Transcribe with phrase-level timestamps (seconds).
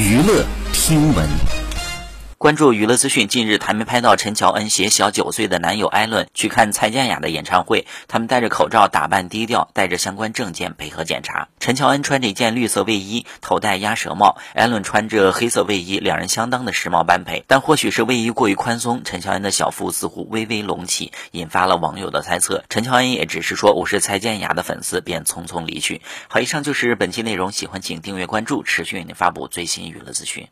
[0.00, 1.59] 娱乐听闻。
[2.40, 11.48] 关注娱乐资讯，近日台媒拍到陈乔恩携小九岁的男友艾伦去看蔡健雅的演唱会，他们戴着口罩，打扮低调，带着相关证件配合检查。
[11.58, 17.44] 陈乔恩穿着一件绿色卫衣，头戴鸭舌帽，艾伦穿着黑色卫衣，两人相当的时髦般配。
[17.46, 22.64] 但或许是卫衣过于宽松，陈乔恩的小腹似乎微微隆起，引发了网友的猜测。
[22.70, 26.00] 陈乔恩也只是说我是蔡健雅的粉丝，便匆匆离去。
[26.28, 30.48] 好，以上就是本期内容，喜欢请订阅关注，持续为您发布最新娱乐资讯。